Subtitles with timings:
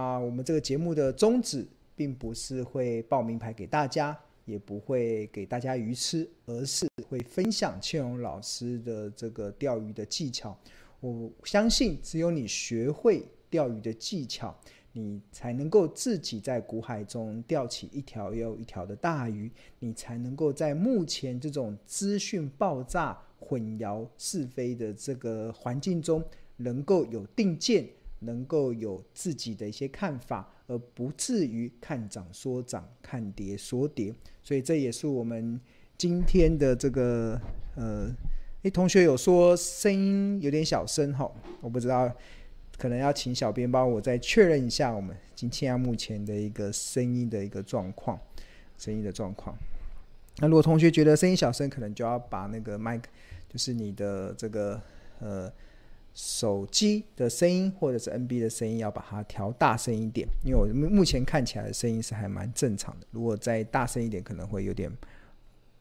[0.00, 10.58] 那我们这个节目的宗旨，并不是会报名牌给大家，也不会给大家鱼吃，而是会分享倩蓉老师的这个钓鱼的技巧。
[11.00, 14.58] 我相信，只有你学会钓鱼的技巧，
[14.92, 26.24] 你才能够自己在股海中钓起一条又一条的大鱼，你才能够在目前这种资讯爆炸、混淆是非的这个环境中，
[26.56, 27.86] 能够有定见，
[28.20, 34.14] 能够有自己的一些看法，而不至于看涨说涨，看跌说跌。
[34.42, 35.60] 所以这也是我们
[35.98, 37.40] 今天的这个
[37.76, 38.10] 呃，
[38.62, 41.30] 诶，同学有说声音有点小声哈，
[41.60, 42.10] 我不知道。
[42.78, 48.18] 可能要请小编帮我再确认一下我们今天啊目前的一个声音的一个状况，
[48.78, 49.54] 声音的状况。
[50.38, 53.10] 那如果同学觉得声音小声，可能就要把那个麦克，
[53.50, 54.80] 就是你的这个
[55.18, 55.52] 呃
[56.12, 63.06] 手机的声音或者是 NB 的声音，要把它调大声一点，因为我目前看起来的声音是还蛮正常的。
[63.10, 64.90] 如果再大声一点，可能会有点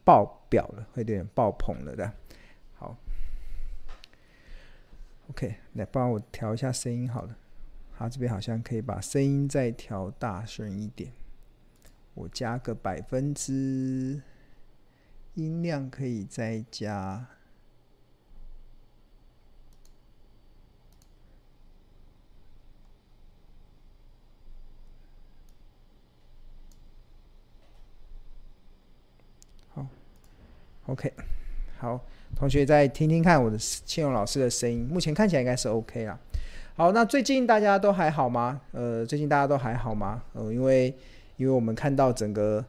[0.03, 2.11] 爆表了，会有点爆棚了的。
[2.75, 2.95] 好。
[5.29, 7.37] OK，来帮我调一下声音好了。
[7.97, 11.11] 他这边好像可以把声音再调大声一点。
[12.13, 14.21] 我加个百分之，
[15.33, 17.27] 音量可以再加。
[30.89, 31.13] ，OK，
[31.77, 31.99] 好。
[32.35, 36.17] 同学再听听看我的庆荣老师的声音，目前看起来应该是 OK 啦。
[36.75, 38.61] 好，那最近大家都还好吗？
[38.71, 40.21] 呃，最近大家都还好吗？
[40.33, 40.93] 呃，因为
[41.37, 42.63] 因为我们看到整个，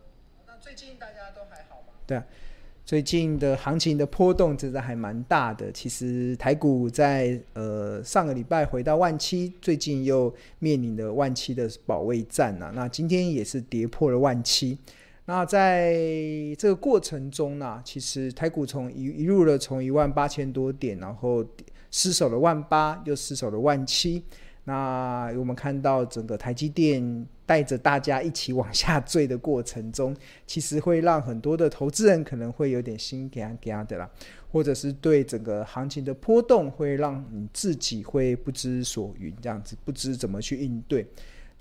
[0.46, 1.92] 那最近大家都还好吗？
[2.06, 2.24] 对啊，
[2.86, 5.70] 最近的行情的波动真的还蛮大的。
[5.70, 12.72] 其实台股在呃上个礼拜回到万七，最近又面临了万七的保卫战啊。
[12.74, 14.78] 那今天也是跌破了万七。
[15.30, 15.94] 那在
[16.58, 21.46] 这个过程中呢，其实台股从一一路的从一万八千多点，然后
[21.92, 24.24] 失守了万八，又失守了万七。
[24.64, 30.16] 那我们看到整个台积电带着大家一起往下坠的过程中，
[30.48, 34.10] 其实会让很多的投资人可能会有点心惊惊的啦，
[34.50, 41.06] 或者是对整个行情的波动会让你自己会不知所云，这样子不知怎么去应对。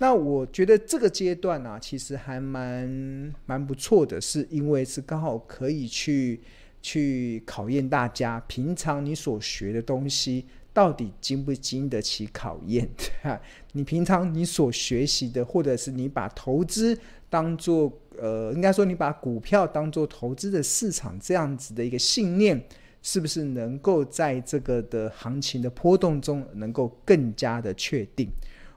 [0.02, 6.40] 那我觉得这个阶段呢、其实还蛮蛮不错的，是因为是刚好可以去
[6.80, 12.88] 去考验大家，平常你所学的东西到底经不经得起考验？
[12.96, 13.38] 对啊，
[13.72, 22.58] 你平常你所学习的，或者是你把投资当做呃，应该说你把股票当做投资的市场这样子的一个信念，
[23.02, 28.26] 是不是能够在这个的行情的波动中，能够更加的确定？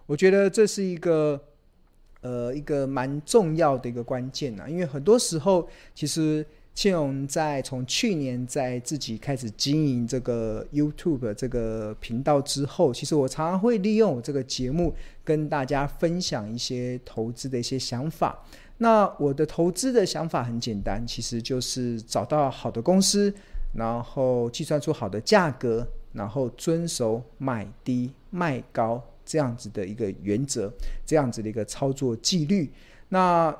[0.06, 1.40] 我觉得这是一个，
[2.22, 14.94] 呃，一个蛮重要的一个关键呐，因为很多时候，其实倩蓉在从去年在自己开始经营这个 YouTube 这个频道之后，其实我常常会利用我这个节目
[15.24, 18.44] 跟大家分享一些投资的一些想法。
[18.80, 23.34] 那我的投资的想法很简单，其实就是找到好的公司，
[23.75, 29.02] 然后计算出好的价格，然后遵守买低卖高。
[29.25, 30.72] 这样子的一个原则，
[31.06, 32.72] 这样子的一个操作纪律，
[33.09, 33.56] 那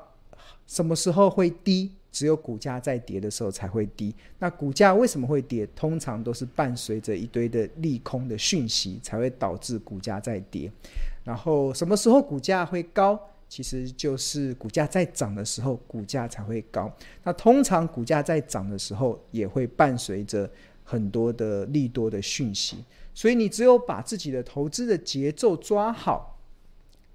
[0.66, 1.90] 什么时候会低？
[2.12, 4.14] 只有股价在跌的时候才会低。
[4.38, 5.66] 那股价为什么会跌？
[5.74, 10.70] 通常都是伴随着一堆的利空的讯息，才会导致股价在跌。
[11.24, 13.20] 然后什么时候股价会高？
[13.48, 16.88] 其实就是股价在涨的时候，股价才会高。
[17.24, 20.48] 那通常股价在涨的时候，也会伴随着
[20.84, 22.84] 很多的利多的讯息。
[23.14, 26.38] 所以你只有把自己的投资的节奏抓好，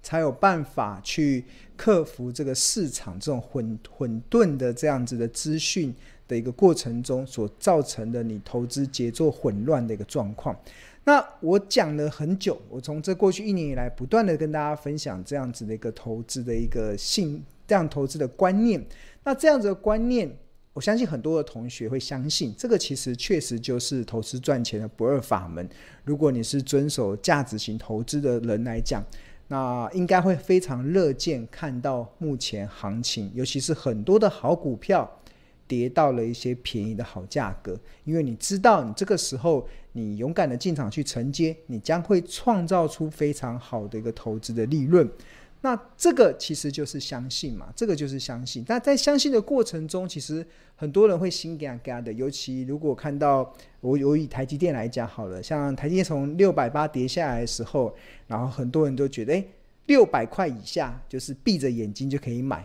[0.02, 1.44] 才有办法去
[1.76, 5.94] 克服这个市场这种混混沌的这样子的资讯
[6.26, 10.58] 的一个过程中所造成的你投资节奏混乱的一个状况。
[11.04, 18.82] 那我讲了很久，我从这过去一年以来不断的跟大家分享这样子的一个投资的一个信，这样投资的观念。
[19.24, 20.34] 那这样子的观念。
[20.72, 25.68] 我相信很多的同学会相信，这个其实确实就是投资赚钱的不二法门。
[26.04, 29.04] 如果你是遵守价值型投资的人来讲，
[29.48, 35.10] 那应该会非常乐见看到目前行情，尤其是很多的好股票
[35.66, 45.10] 跌到了一些便宜的好价格，因为你知道，你这个时候你勇敢的进场去承接，你将会创造出非常好的一个投资的利润。
[45.62, 48.64] 那这个其实就是相信嘛，这个就是相信。
[48.66, 52.10] 但在相信的过程中，其实很多人会心嘎嘎的。
[52.12, 53.40] 尤其如果看到
[53.80, 57.94] 我我以台积电来讲好了，像台积电从六百八跌下来的时候，
[58.26, 59.48] 然后很多人都觉得，诶，
[59.86, 62.64] 六百块以下，就是闭着眼睛就可以买，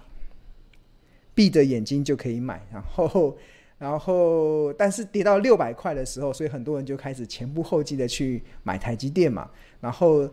[1.33, 2.65] 闭着眼睛就可以买。
[2.71, 3.37] 然后，
[3.77, 9.49] 然后，但是跌到六百块的时候，所以很多人就开始前仆后继的去买台积电嘛。
[9.81, 10.29] 然后，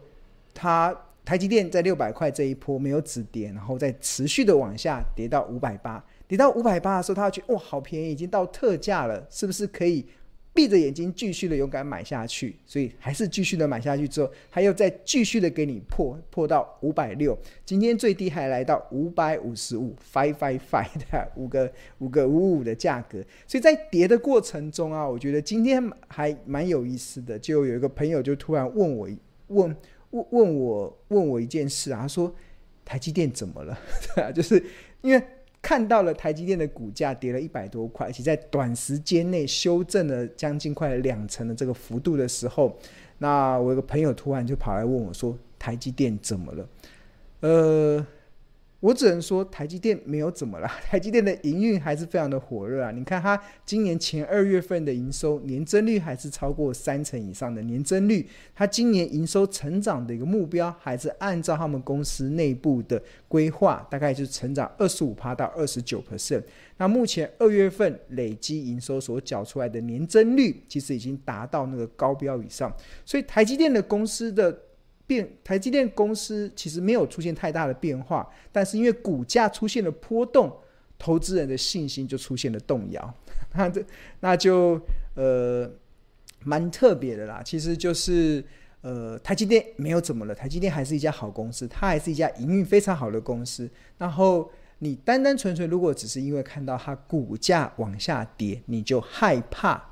[0.54, 6.04] 它台积电在六百块这一波没有止跌，然后再持续的往下跌到五百八。
[6.26, 10.06] 跌到五百八的时候，他要觉得哇，好便宜，已经到特价了，是不是可以？
[10.54, 17.34] 闭着眼睛继续的勇敢买下去，所以还是继续的买下去之后，还要再继续的给你破破到五百六，
[17.64, 29.08] 今天最低还来到五百五十五，five five five 的五个五个五五的价格，所以在跌的过程中啊，我觉得今天还蛮有意思的，就有一个朋友就突然问我
[29.46, 29.74] 问
[30.12, 32.34] 问问我问我一件事啊，他说
[32.84, 33.78] 台积电怎么了？
[34.14, 34.64] 对啊，就是
[35.02, 35.22] 因为。
[35.64, 42.76] 看到了台积电的股价跌了一百多块，而且在短时间内修正了将近快两成的这个幅度的时候，
[43.18, 46.68] 那我有个朋友突然就跑来问我说：“台积电怎么了？”
[47.48, 48.04] 呃。
[48.82, 50.68] 我只能说，台积电没有怎么了。
[50.90, 52.90] 台积电的营运还是非常的火热啊！
[52.90, 58.28] 你看它今年前二月份的营收年增率还是超过三成以上的年增率。
[58.56, 66.42] 它今年营收成长的一个目标还是按照他们公司内部的规划，大概就是成长二十五趴到二十九 percent。
[66.78, 72.74] 那目前二月份累积营收所缴出来的年增率，其实已经达到那个高标以上。
[73.04, 74.58] 所以台积电的公司的。
[75.12, 80.50] 变台积电公司其实没有出现太大的变化，但是因为股价出现了波动，
[80.98, 83.14] 投资人的信心就出现了动摇，
[83.54, 83.84] 那这
[84.20, 84.80] 那就
[85.14, 85.70] 呃
[86.44, 87.42] 蛮特别的啦。
[87.44, 88.42] 其实就是
[88.80, 93.68] 呃台积电没有怎么了，台积电还是一家好公司，它还是一家营运非常好的公司。
[93.98, 99.91] 然后你单单纯纯如果只是因为看到它股价往下跌，你就害怕。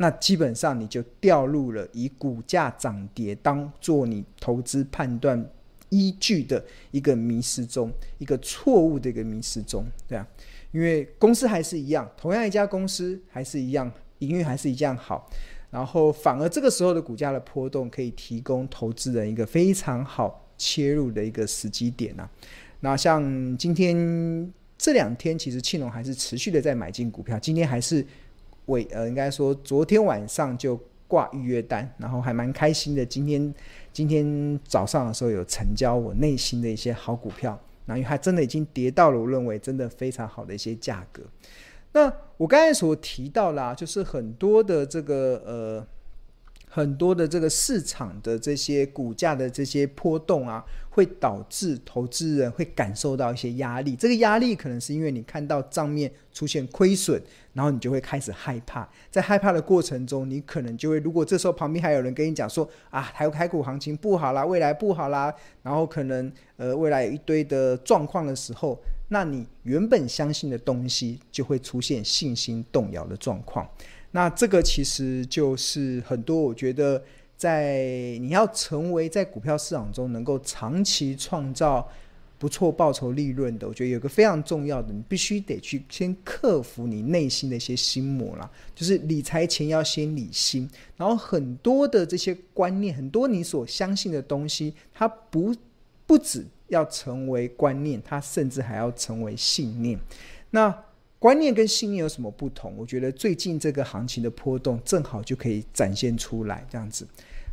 [0.00, 5.44] 那基本上你就掉入了以股价涨跌当做你投资判断
[5.88, 10.24] 依据的一个迷失中，一个错误的一个迷失中，对啊，
[10.70, 13.90] 因为公司还是一样，同样一家公司还是一样，
[14.20, 15.28] 营运还是一样好，
[15.70, 22.30] 然后反而这个时候的股价的波动可以提供投资人一个非常好切入的一个时机点啊。
[22.78, 28.06] 那像今天这两天，其实庆隆还是持续的在买进股票，今天还是。
[28.68, 33.04] 为呃，应该说昨天晚上就挂预约单，然后还蛮开心的。
[33.04, 33.54] 今天
[33.92, 41.22] 今天早上的时候有成交我内心的一些好股票，那因为它真的已经跌到了我认为真的非常好的一些价格。
[41.92, 45.86] 那我刚才所提到啦，就是很多的这个呃。
[46.68, 53.96] 很多的这个市场的这些股价的这些波动啊，会导致投资人会感受到一些压力。
[53.96, 57.20] 这个压力可能是因为你看到账面出现亏损，
[57.52, 58.88] 然后你就会开始害怕。
[59.10, 68.78] 在害怕的过程中，你可能就会，如果这时候旁边还有人跟你讲说啊，台台股行情不好啦，未来不好啦，然后可能呃未来有一堆的状况的时候，
[69.08, 73.66] 那你原本相信的东西就会出现信心动摇的状况。
[74.10, 77.02] 那这个其实就是很多，我觉得
[77.36, 81.86] 在你要成为在股票市场中能够长期创造
[82.38, 90.68] 不错报酬利润的，我觉得有个非常重要的，你必须得去先克服你内心的一些心魔啦，就是理财前要先理心。
[90.96, 95.54] 然后很多的这些观念，很多你所相信的东西，它不
[96.06, 99.98] 不止要成为观念，它甚至还要成为信念。
[100.50, 100.74] 那。
[101.18, 102.74] 观念跟信念有什么不同？
[102.76, 107.06] 我觉得最近这个行情的波动正好就可以展现出来这样子。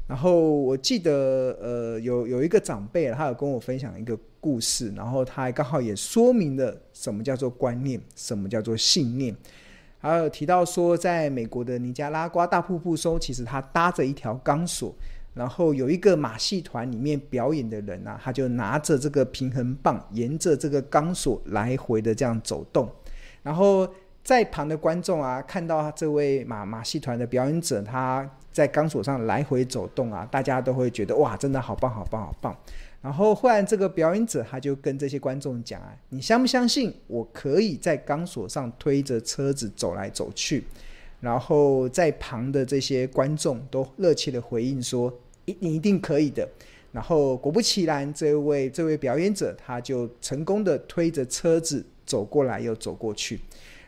[0.07, 9.35] 然后我记得，呃，有有一个长辈，他有跟我分享一个故事，然后他还刚好也说明了什么叫做观念，什么叫做信念。
[9.97, 14.93] 还有提到说，在美国的尼加拉瓜大瀑布中，其实他搭着一条钢索，
[15.33, 22.87] 然后有一个马戏团里面表演的人啊，他就拿着这个平衡棒，沿着这个钢索来回的这样走动。
[23.45, 23.87] 然后
[24.23, 32.57] 在旁的观众啊，看到这位马马戏团的表演者，他在钢索上来回走动啊，大家都会觉得哇，真的好棒，好棒，好棒。
[33.03, 40.63] 然后忽然这个表演者他就跟这些观众讲啊，你相不相信我可以在钢索上推着车子走来走去？
[41.21, 45.13] 然后在旁的这些观众都热切的回应说，
[45.45, 46.49] 一你一定可以的。
[46.91, 51.85] 然后果不其然，这位这位表演者他就成功的推着车子。
[52.05, 53.39] 走过来又走过去，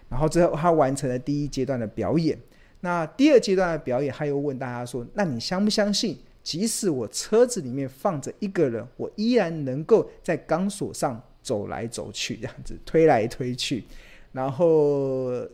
[0.10, 2.38] 然后最后他完成了第一阶段的表演。
[2.82, 13.84] 那第二阶段的表演，他又问大家说：“那你相不相信，即使我车子里面放着一个人，我依然能够在钢索上走来走去，这样子推来推去？”
[14.32, 15.46] 然后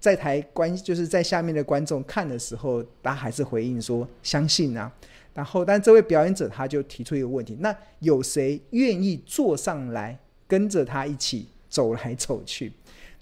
[0.00, 4.92] 在台观，就是在下面的观众看的时候，他还是回应说：“相信啊。”
[5.32, 12.72] 然后，但这位表演者他就提出一个问题：那有谁愿意坐上来跟着他一起走来走去？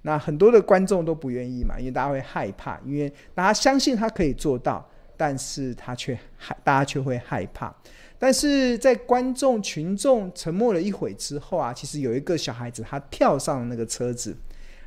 [0.03, 7.75] 那很多的观众都不愿意嘛，因为大家会害怕，因为大家相信他可以做到，但是他却害，大家却会害怕。
[8.17, 14.37] 但是在观众群众沉默了一会之后啊，其实有一个小孩子他跳上了那个车子，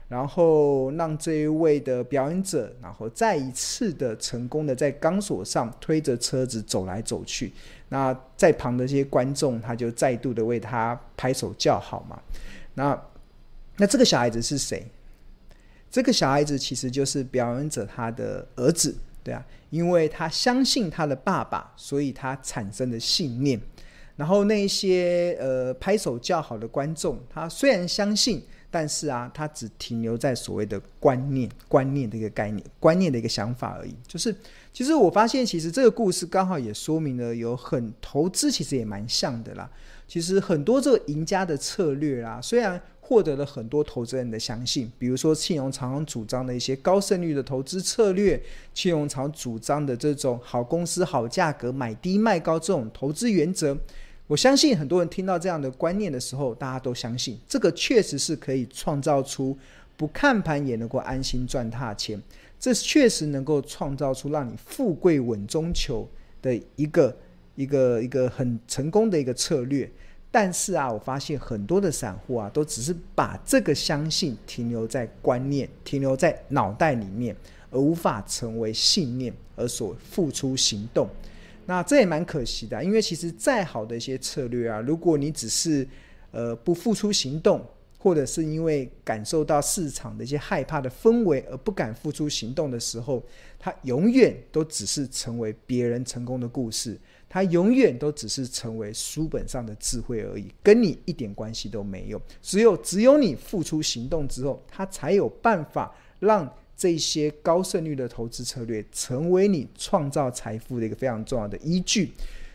[0.07, 7.51] 然后让这一位的表演者，然后再一次的成功的在钢索上推着车子走来走去。
[7.89, 12.19] 那在旁的这些观众，他就再度的为他拍手叫好嘛。
[12.75, 12.97] 那
[13.77, 14.85] 那这个小孩子是谁？
[15.89, 18.95] 这个小孩子其实就是表演者他的儿子。
[19.23, 23.59] 对啊，因为他相信他的爸爸，所以他产生了信念。
[24.15, 28.43] 然后那些呃拍手叫好的观众，他虽然相信，
[28.77, 33.95] 但是啊，它只停留在所谓的观念、观念的一个概念、观念的一个想法而已。
[34.05, 34.35] 就是，
[34.71, 39.67] 其实我发现，其实这个故事刚好也说明了，有很投资其实也蛮像的啦。
[40.07, 42.79] 其实很多这个赢家的策略啦，虽然。
[43.09, 48.37] 获得了很多投资人的相信，比如说庆荣常常主张的一些高胜率的投资策略，
[48.73, 53.77] 庆荣常主张的这种好公司好价格买低卖高这种投资原则，
[54.27, 59.57] 我相信很多人听到这样的观念的时候，大家都相信这个确实是可以创造出
[59.95, 62.21] 不看盘也能够安心赚大钱，
[62.59, 66.07] 这确实能够创造出让你富贵稳中求
[66.41, 67.15] 的一个
[67.55, 69.89] 一个一个很成功的一个策略。
[70.29, 77.33] 但是啊，我发现很多的散户啊，都只是把这个相信停留在观念，停留在脑袋里面，
[77.71, 81.09] 而无法成为信念，而所付出行动。
[81.67, 85.87] 那这也蛮可惜的，因为其实再好的一些策略啊，如果你只是
[86.31, 87.63] 呃不付出行动，
[87.99, 93.21] 或者是因为感受到市场的一些害怕的氛围而不敢付出行动的时候，
[93.59, 96.97] 它永远都只是成为别人成功的故事。
[97.29, 102.21] 它永远都只是成为书本上的智慧而已，跟你一点关系都没有。
[102.41, 112.13] 只有只有你付出行动之后，它才有办法让这些高胜率的投资策略成为你创造财富的一个非常重要的依据。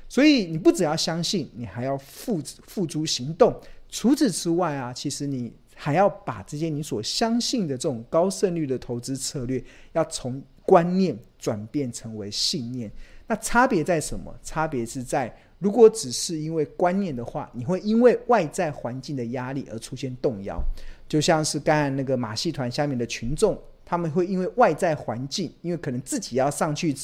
[0.08, 3.58] 所以你不只要相信，你还要付付诸行动。
[3.88, 9.62] 除此之外啊，其实你还要把这些你所相信的这种高胜率的投资策略，
[9.92, 12.90] 要从观念转变成为信念。
[13.26, 14.34] 那差别在什么？
[14.42, 20.62] 差别是在，如果只是因为观念的话，你会因为外在环境的压力而出现动摇，
[21.08, 23.58] 就像是刚才那个马戏团下面的群众，
[23.92, 26.96] 他们会因为外在环境，因为可能自己要上去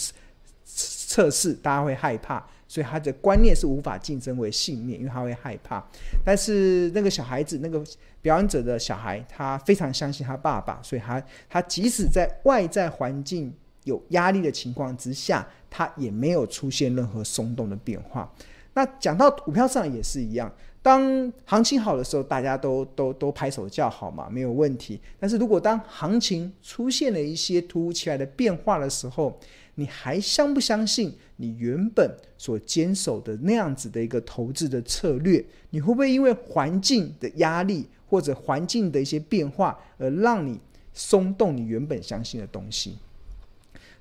[0.65, 5.87] 测试，大家会害怕，所以他的观念是无法晋升为信念，因为他会害怕。
[6.25, 7.85] 但是那个小孩子，那个
[8.23, 13.53] 表演者的小孩，他非常相信他爸爸，所以他他即使在外在环境
[13.85, 18.33] 有压力的情况之下，他也没有出现任何松动的变化。
[18.73, 20.51] 那讲到股票上也是一样，
[20.89, 24.99] 当行情好的时候，大家都都都拍手叫好嘛，没有问题。
[25.21, 29.39] 但是如果当行情出现了一些突如其来的变化的时候，
[29.75, 35.45] 你还相不相信你原本所坚守的那样子的一个投资的策略？
[35.69, 40.59] 你会不会因为环境的压力或者环境的一些变化而让你
[40.95, 42.97] 松动你原本相信的东西？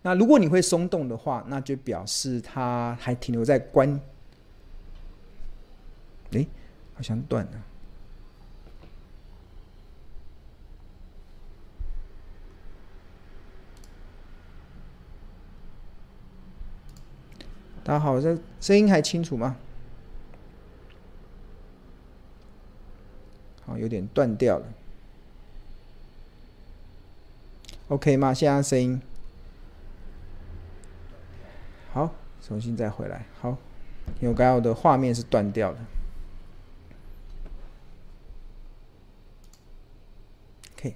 [0.03, 3.99] 那如果你会松动的话，那就表示它还停留在观。
[6.31, 6.47] 诶，
[6.97, 7.51] 好像断了。
[17.83, 19.57] 大家好，这声音还清楚吗？
[23.63, 24.65] 好，有点断掉了。
[27.89, 28.33] OK 吗？
[28.33, 28.99] 现在声音。
[31.93, 33.27] 好，重新再回来。
[33.39, 33.55] 好，
[34.19, 35.79] 因为刚刚我的画面是断掉的。
[40.73, 40.93] OK，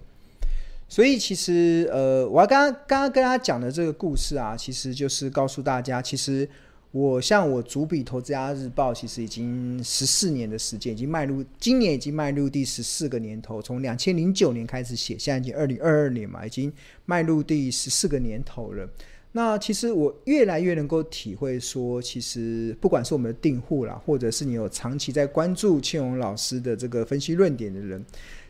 [0.92, 6.46] 所以其实呃，我刚刚刚刚跟大家讲的这个故事啊，其实就是告诉大家，其实
[6.92, 13.62] 我像我主笔《投资家日报》，其实已经十四年的时间，已经迈入今年已经迈入第十四个年头。
[13.62, 16.70] 从两千零九年开始写，现在已经二零二二年嘛，已经
[17.06, 18.86] 迈入第十四个年头了。
[19.32, 28.06] 那其实我越来越能够体会说，其实不管是我们的订户啦，或者是你有长期在关注庆荣老师的这个分析论点的人，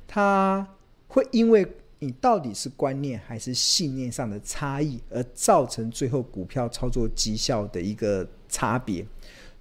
[0.08, 0.68] 他
[1.08, 1.64] 会因为
[2.03, 9.05] 你到底是观念还是信念上的差异，而造成最后股票操作绩效的一个差别。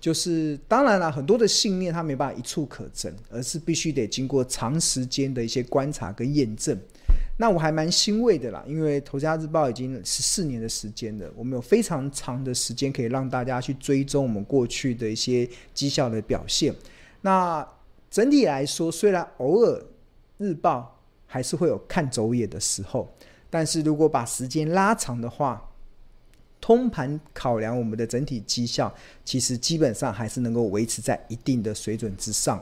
[0.00, 6.74] 就是当然了，很多的信念它没办法一触可证，而是必须得经过长时间的一些观察跟验证。
[7.36, 16.74] 那我还蛮欣慰的啦，因为《投资家日报》已经十四年的时间了，我们有非常长的时间可以让大家去追踪我们过去的一些绩效的表现。
[17.20, 17.66] 那
[18.10, 19.82] 整体来说，虽然偶尔
[20.38, 20.99] 日报
[21.32, 23.08] 还是会有看走眼的时候，
[23.48, 25.64] 但是如果把时间拉长的话，
[26.60, 28.92] 通盘考量我们的整体绩效，
[29.24, 32.60] 其实基本上还是能够维持在一定的水准之上。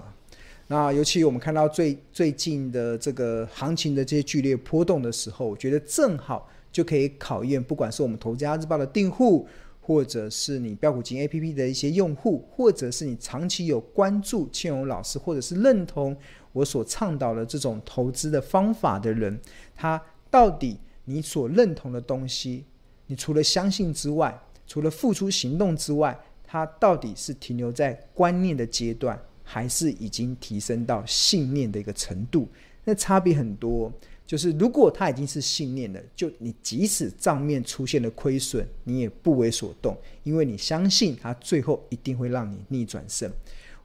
[0.66, 9.48] 那尤其我们看到最最近的这个行情的这些剧烈波动的时候，我觉得正好就可以考验，不管是我们投资家日报的订户，
[9.80, 16.14] 或者是你标股金 APP 的一些用户，或者是你长期有关注庆荣老师，或者是认同
[16.58, 19.38] 我所倡导的这种投资的方法的人，
[19.74, 20.00] 他
[20.30, 22.64] 到底你所认同的东西，
[23.06, 29.18] 你除了相信之外，除了付出行动之外，他到底是停留在观念的阶段？
[29.50, 32.46] 还是已经提升到信念的一个程度，
[32.84, 33.90] 那差别很多。
[34.26, 43.32] 就是如果他已经是信念了，就你即使账面出现了亏损，你也不为所动，因为你相信他最后一定会让你逆转胜。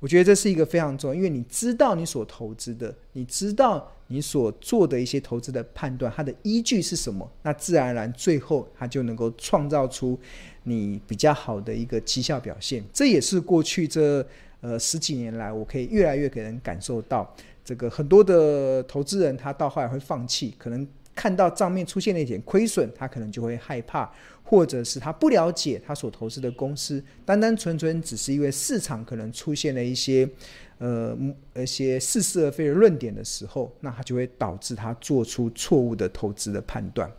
[0.04, 10.20] 我觉得这是一个非常重要，因为你知道你所投资的，你知道你所做的一些投资的判断，它的依据是什么，那自然而然最后它就能够创造出
[10.64, 12.84] 你比较好的一个绩效表现。
[12.92, 14.26] 这也是过去这。
[14.66, 24.10] 呃，十几年来，我可以越来越给人感受到，这个很多的投资人，他到后来会放弃，可能看到账面出现了一点亏损，他可能就会害怕，
[24.54, 30.30] 或者是他不了解他所投资的公司，单单纯纯只是因为市场可能出现了一些
[30.78, 31.18] 呃
[31.56, 37.12] 一些似是而非的论点的时候，那他就会导致他做出错误的投资的判断。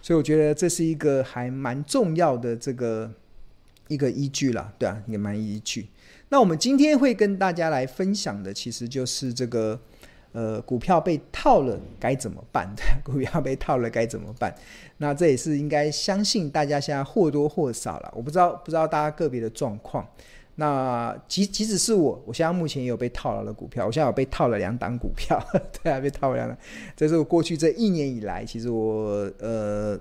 [0.00, 3.12] 所以我觉得这是一个还蛮重要的这个
[3.88, 5.86] 一个依据啦，对啊，也蛮依据。
[6.30, 9.78] 那我们今天会跟大家来分享的，其实就是这个，
[10.32, 12.68] 呃，股票被套了该怎么办？
[13.02, 14.54] 股票被套了该怎么办？
[14.98, 18.12] 那这也是应该相信大家现在或多或少了。
[18.14, 20.06] 我不知道，不知道大家个别的状况。
[20.56, 25.42] 那即即使是我，我现在目前也有被套牢的股票，我现在有被套了两档股票，
[25.82, 26.56] 对啊，被套了两档。
[26.96, 29.98] 这是我过去这一年以来，其实我呃。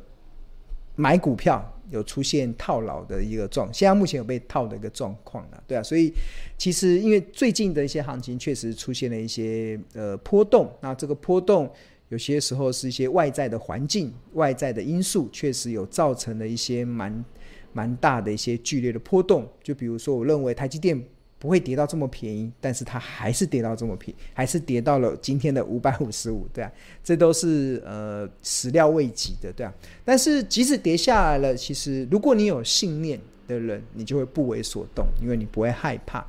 [1.00, 6.12] 买股票有出现套牢的一个状，现在目前有被套的一个状况了，对啊，所以
[6.58, 11.72] 其实因为最近的一些行情确实出现了一些呃波动，那这个波动
[12.10, 17.26] 有些时候是一些外在的环境、外在的因素，确实有造成了一些蛮
[17.72, 21.02] 蛮大的一些剧烈的波动，就比如说我认为台积电。
[21.40, 26.70] 不会跌到这么便宜，但是它还是跌到这么便宜，还是跌到了今天的五百五十五，对啊，
[27.02, 29.74] 这都是呃始料未及的，对啊。
[30.04, 36.26] 但是即使跌下来了，其实如果你有信念的人，你就会不为所动，因为你不会害怕。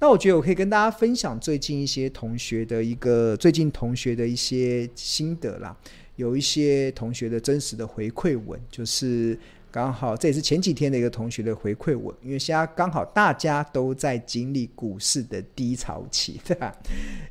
[0.00, 5.76] 那我觉得我可以跟大家分享最近一些同学的一个最近同学的一些心得啦，
[6.16, 9.38] 有一些同学的真实的回馈文，就是。
[9.74, 16.72] 刚好这也是前几天的一个同学的回馈我，因为现在刚好大家都在经历股市的低潮期， 对吧？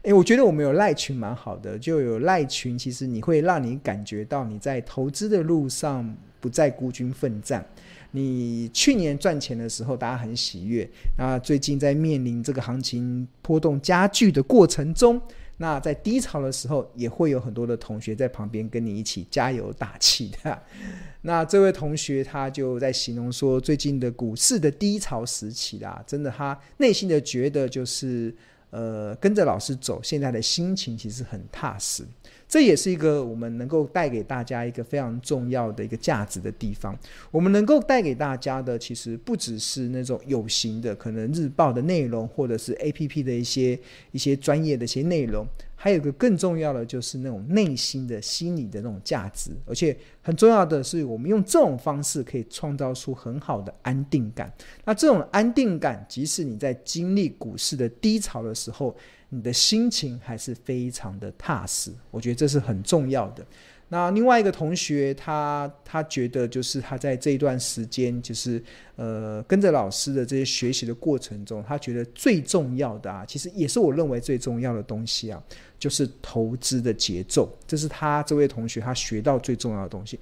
[0.01, 7.65] 诶，我觉得我们有赖群蛮好的，就有赖群，其实你会让你感觉到你在投资的路上不再孤军奋战。
[8.11, 10.85] 你去年赚钱的时候，大家很喜悦，
[11.17, 15.21] 那最近在面临这个行情波动加剧的过程中。
[15.63, 20.61] 那在低潮的时候，也会有很多的同学在旁边跟你一起加油打气的。
[21.21, 28.35] 那这位同学他就在形容说，最近的股市的低潮时期啦，真的他内心的觉得就是，
[28.73, 32.03] 呃，跟着老师走，现在的心情其实很踏实。
[32.47, 36.97] 这也是一个我们能够带给大家一个非常重要的一个价值的地方。
[37.29, 43.79] 我们能够带给大家的，其实不只是那种有形的，可能日报的内容，或者是 APP 的一些
[44.11, 45.45] 一些专业的一些内容。
[45.83, 54.49] 还有一个更重要的，就是那种内心的、心理的那种价值，而且很重要的是，我们用这种方式可以创造出很好的安定感。
[54.85, 58.95] 那这种安定感，即使你在经历股市的低潮的时候，
[59.27, 61.91] 你的心情还是非常的踏实。
[62.11, 63.45] 我觉得这是很重要的。
[63.89, 68.63] 那另外一个同学，他他觉得就是他在这一段时间，就是
[68.95, 75.41] 呃跟着老师的这些学习的过程中，他觉得最重要的啊，其实也是我认为最重要的东西啊，
[75.77, 77.55] 就是投资的节奏。
[77.67, 80.19] 这是他这位同学他学到最重要的东西。